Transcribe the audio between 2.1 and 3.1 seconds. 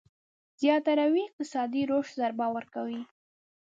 ضربه ورکوي.